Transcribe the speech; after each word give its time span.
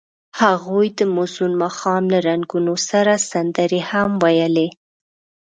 هغوی 0.41 0.87
د 0.97 0.99
موزون 1.15 1.51
ماښام 1.63 2.03
له 2.13 2.19
رنګونو 2.27 2.73
سره 2.89 3.13
سندرې 3.31 3.81
هم 3.91 4.09
ویلې. 4.23 4.67